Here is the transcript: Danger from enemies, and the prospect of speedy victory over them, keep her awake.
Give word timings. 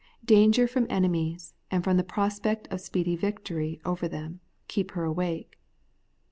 Danger 0.25 0.67
from 0.67 0.87
enemies, 0.89 1.53
and 1.69 1.83
the 1.83 2.03
prospect 2.03 2.67
of 2.69 2.81
speedy 2.81 3.15
victory 3.15 3.79
over 3.85 4.07
them, 4.07 4.39
keep 4.67 4.93
her 4.93 5.03
awake. 5.03 5.59